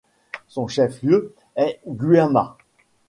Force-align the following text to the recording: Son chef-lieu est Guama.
Son 0.47 0.65
chef-lieu 0.65 1.35
est 1.55 1.79
Guama. 1.87 2.57